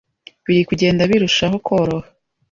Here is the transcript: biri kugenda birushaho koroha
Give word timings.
biri 0.45 0.61
kugenda 0.69 1.01
birushaho 1.09 1.55
koroha 1.67 2.07